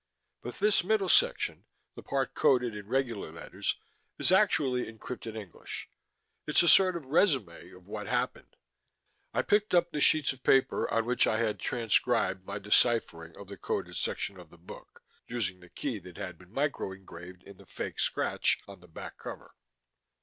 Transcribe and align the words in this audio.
But 0.41 0.55
this 0.57 0.83
middle 0.83 1.09
section: 1.09 1.65
the 1.93 2.01
part 2.01 2.33
coded 2.33 2.75
in 2.75 2.87
regular 2.87 3.31
letters 3.31 3.75
it's 4.17 4.31
actually 4.31 4.91
encrypted 4.91 5.37
English. 5.37 5.91
It's 6.47 6.63
a 6.63 6.67
sort 6.67 6.95
of 6.95 7.03
résumé 7.03 7.77
of 7.77 7.85
what 7.85 8.07
happened." 8.07 8.55
I 9.31 9.43
picked 9.43 9.75
up 9.75 9.91
the 9.91 10.01
sheets 10.01 10.33
of 10.33 10.41
paper 10.41 10.91
on 10.91 11.05
which 11.05 11.27
I 11.27 11.37
had 11.37 11.59
transcribed 11.59 12.47
my 12.47 12.57
deciphering 12.57 13.37
of 13.37 13.47
the 13.47 13.57
coded 13.57 13.95
section 13.95 14.39
of 14.39 14.49
the 14.49 14.57
book, 14.57 15.03
using 15.27 15.59
the 15.59 15.69
key 15.69 15.99
that 15.99 16.17
had 16.17 16.39
been 16.39 16.51
micro 16.51 16.91
engraved 16.93 17.43
in 17.43 17.57
the 17.57 17.67
fake 17.67 17.99
scratch 17.99 18.57
on 18.67 18.79
the 18.79 18.87
back 18.87 19.19
cover. 19.19 19.53